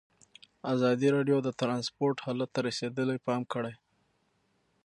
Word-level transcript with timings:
ازادي 0.73 1.07
راډیو 1.15 1.37
د 1.43 1.49
ترانسپورټ 1.59 2.15
حالت 2.25 2.49
ته 2.55 2.59
رسېدلي 2.67 3.17
پام 3.25 3.41
کړی. 3.53 3.73